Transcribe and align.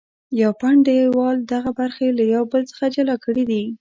یو 0.41 0.51
پنډ 0.59 0.79
دیوال 0.87 1.35
دغه 1.53 1.71
برخې 1.79 2.07
له 2.17 2.23
یو 2.33 2.43
بل 2.51 2.61
څخه 2.71 2.85
جلا 2.95 3.15
کړې 3.25 3.43
دي. 3.51 3.63